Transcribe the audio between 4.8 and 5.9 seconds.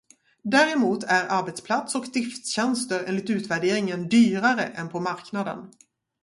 på marknaden.